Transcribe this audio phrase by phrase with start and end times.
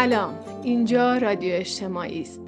[0.00, 0.34] سلام.
[0.62, 2.40] اینجا رادیو اجتماعی است.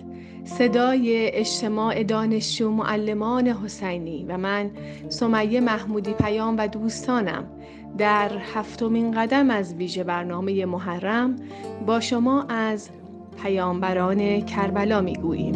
[0.45, 4.71] صدای اجتماع دانشجو معلمان حسینی و من
[5.09, 7.45] سمیه محمودی پیام و دوستانم
[7.99, 11.37] در هفتمین قدم از ویژه برنامه محرم
[11.87, 12.91] با شما از
[13.43, 15.55] پیامبران کربلا می‌گوییم.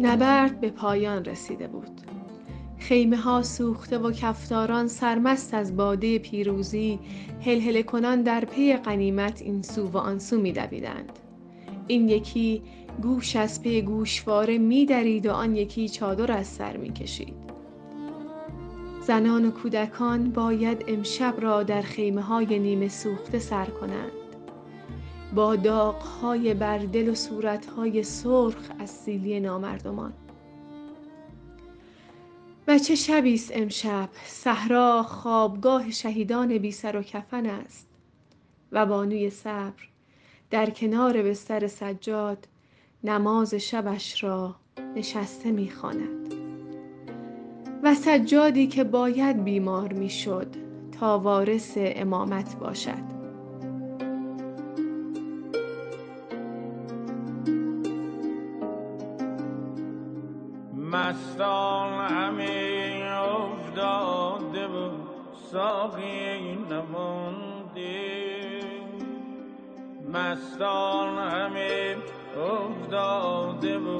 [0.00, 2.09] نبرد به پایان رسیده بود.
[2.90, 6.98] خیمه ها سوخته و کفتاران سرمست از باده پیروزی
[7.40, 11.18] هلهله کنان در پی قنیمت این سو و آن سو می دویدند.
[11.86, 12.62] این یکی
[13.02, 17.34] گوش از پی گوشواره می درید و آن یکی چادر از سر می کشید.
[19.06, 24.12] زنان و کودکان باید امشب را در خیمه های نیمه سوخته سر کنند.
[25.34, 30.12] با داغهای بر دل و صورتهای سرخ از سیلی نامردمان
[32.70, 37.88] و چه شبی است امشب؟ صحرا خوابگاه شهیدان بی سر و کفن است.
[38.72, 39.88] و بانوی صبر
[40.50, 42.48] در کنار بستر سجاد
[43.04, 44.56] نماز شبش را
[44.96, 46.34] نشسته می‌خواند
[47.82, 50.54] و سجادی که باید بیمار می‌شد
[51.00, 53.19] تا وارث امامت باشد.
[61.10, 64.90] مستان همه افتاده و
[65.52, 68.10] ساقی نمانده.
[70.12, 71.96] مستان همه
[72.36, 73.98] افتاده و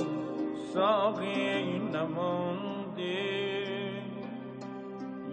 [0.75, 3.21] ساقی نمانده.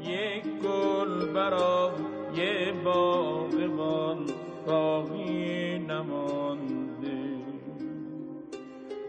[0.03, 1.91] یک گل برا
[2.35, 4.25] یه باغبان
[4.67, 6.56] باقی نمانده.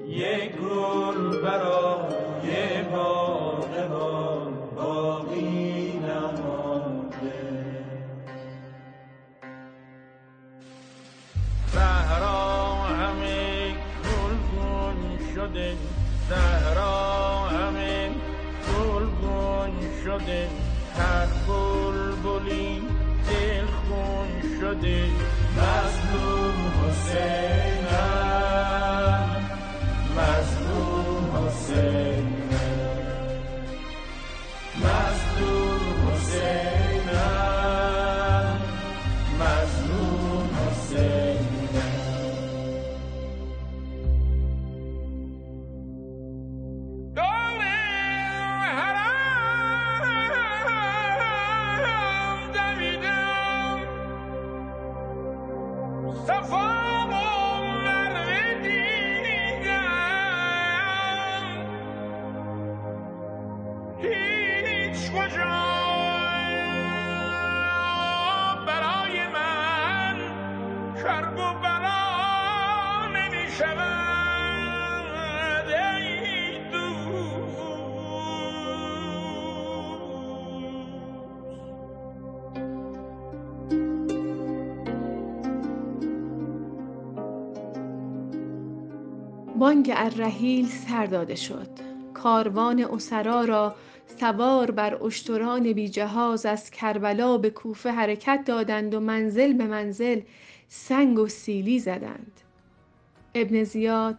[0.08, 2.08] یک گل برا
[2.44, 7.40] یه باغبان باقی نمانده.
[11.66, 13.74] صحرا همه
[14.04, 15.76] گلگون شده
[16.30, 18.10] صحرا همه
[18.68, 19.72] گلگون
[20.04, 20.48] شده
[20.98, 22.82] هر بلبلی
[23.28, 25.04] دل خون شده.
[25.56, 27.57] مظلوم حسینم
[68.66, 70.16] برای من
[71.02, 74.17] کرب و بلا نمی شود
[89.68, 91.68] بانگ الرحیل سر داده شد.
[92.14, 93.74] کاروان اسرا را
[94.20, 100.20] سوار بر اشتران بی جهاز از کربلا به کوفه حرکت دادند و منزل به منزل
[100.68, 102.40] سنگ و سیلی زدند.
[103.34, 104.16] ابن زیاد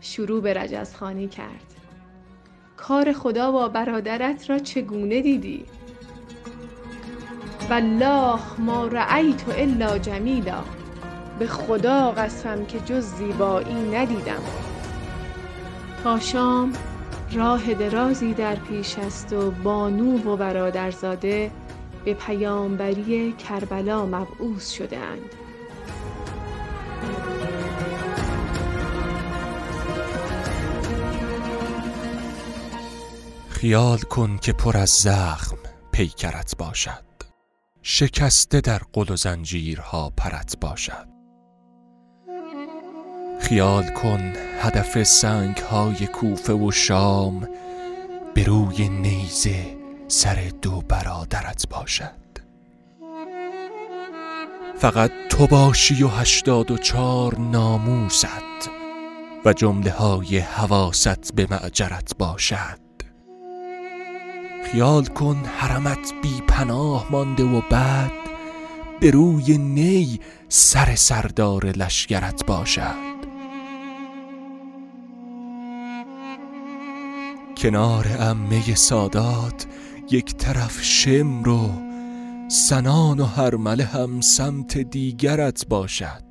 [0.00, 1.74] شروع به رجزخانی کرد.
[2.76, 5.64] کار خدا با برادرت را چگونه دیدی؟
[7.70, 10.64] والله ما رأیت الا جمیلا.
[11.38, 14.67] به خدا قسم که جز زیبایی ندیدم.
[16.04, 16.72] تا شام
[17.32, 21.50] راه درازی در پیش است و بانو و برادرزاده
[22.04, 25.34] به پیامبری کربلا مبعوث شده اند.
[33.48, 35.56] خیال کن که پر از زخم
[35.92, 37.04] پیکرت باشد
[37.82, 41.17] شکسته در قل و زنجیرها پرت باشد
[43.40, 47.48] خیال کن هدف سنگ های کوفه و شام
[48.34, 49.76] به روی نیزه
[50.08, 52.18] سر دو برادرت باشد.
[54.78, 58.28] فقط تو باشی و هشتاد و چار ناموست
[59.44, 62.78] و جمله های حواست به معجرت باشد.
[64.72, 68.12] خیال کن حرمت بی پناه مانده و بعد
[69.00, 73.07] به روی نی سر سردار لشگرت باشد.
[77.58, 79.66] کنار امه سادات
[80.10, 81.70] یک طرف شمر و
[82.48, 86.24] سنان و هرمله هم سمت دیگرت باشد.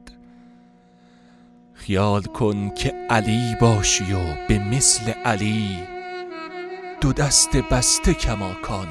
[1.74, 5.78] خیال کن که علی باشی و به مثل علی
[7.02, 8.88] دو دست بسته کماکان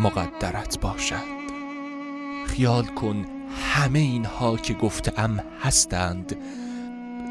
[0.00, 1.38] مقدرت باشد.
[2.46, 3.24] خیال کن
[3.74, 6.36] همه اینها که گفتم هستند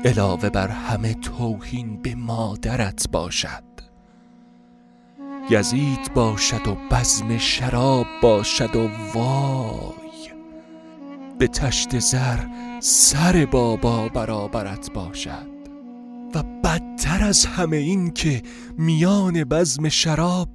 [0.06, 3.67] علاوه بر همه توهین به مادرت باشد.
[5.50, 10.32] یزید باشد و بزم شراب باشد و وای.
[11.40, 12.40] به تشت زر
[12.80, 15.58] سر بابا برابرت باشد.
[16.36, 18.42] و بدتر از همه این که
[18.78, 20.50] میان بزم شراب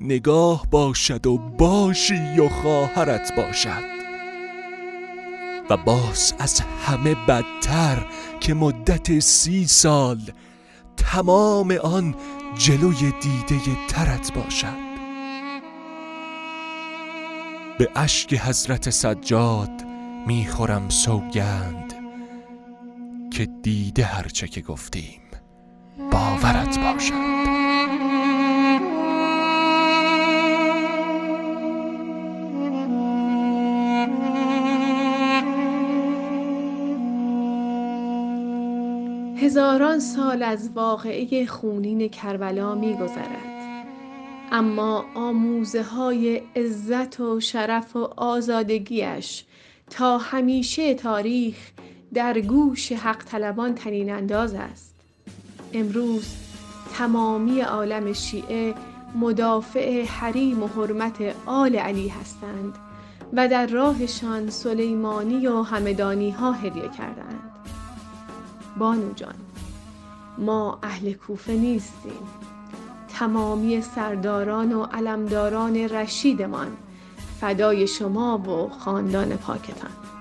[0.00, 3.94] نگاه باشد و باشی و خواهرت باشد.
[5.70, 8.06] و باز از همه بدتر
[8.40, 10.20] که مدت سی سال
[10.96, 12.14] تمام آن
[12.58, 14.84] جلوی دیده ترت باشد.
[17.78, 19.82] به اشک حضرت سجاد
[20.26, 21.94] می‌خورم سوگند
[23.30, 25.20] که دیده هرچه که گفتیم
[26.12, 27.44] باورت باشد.
[39.54, 43.96] هزاران سال از واقعه خونین کربلا می گذرد
[44.52, 49.44] اما آموزه های عزت و شرف و آزادگیش
[49.90, 51.56] تا همیشه تاریخ
[52.14, 54.94] در گوش حق طلبان تنین انداز است.
[55.72, 56.34] امروز
[56.98, 58.74] تمامی عالم شیعه
[59.14, 62.74] مدافع حریم و حرمت آل علی هستند
[63.32, 67.50] و در راهشان سلیمانی و همدانی ها هدیه کردند
[68.76, 69.43] بانو جان.
[70.38, 72.28] ما اهل کوفه نیستیم.
[73.18, 76.76] تمامی سرداران و علمداران رشیدمان
[77.40, 80.13] فدای شما و خاندان پاکتان.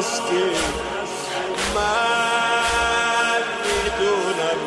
[0.00, 0.46] هستی.
[1.74, 4.60] من می‌دونم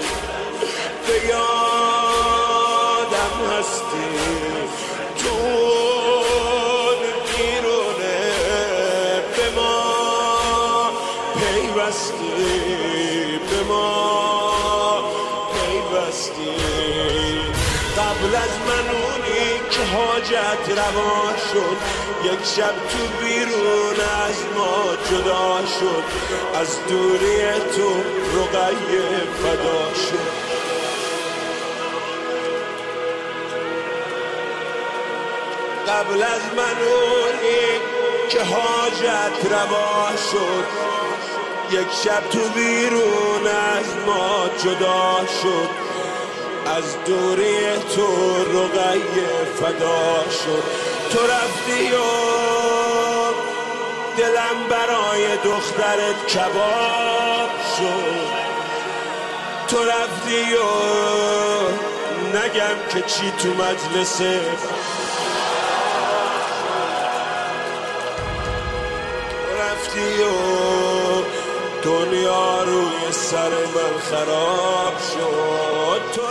[1.08, 2.56] به یادم
[3.52, 4.12] هستی.
[5.18, 5.38] تو
[7.38, 8.22] بیرونه
[9.36, 9.82] به ما
[11.36, 12.58] پیوستی.
[13.50, 15.04] به ما
[15.54, 16.56] پیوستی.
[17.98, 18.86] قبل از من
[19.74, 21.78] که حاجت روا شد
[22.24, 26.04] یک شب تو بیرون از ما جدا شد.
[26.60, 27.44] از دوری
[27.76, 27.90] تو
[28.38, 30.44] رقیه فدا شد.
[35.88, 36.78] قبل از من
[38.30, 40.66] که حاجت روا شد
[41.72, 45.83] یک شب تو بیرون از ما جدا شد.
[46.66, 50.64] از دوری تو رقیه فدا شد.
[51.12, 52.04] تو رفتی و
[54.18, 58.44] دلم برای دخترت کباب شد.
[59.68, 60.64] تو رفتی و
[62.38, 64.22] نگم که چی تو مجلس.
[69.60, 70.34] رفتی و
[71.84, 76.02] دنیا روی سر من خراب شد.
[76.16, 76.22] تو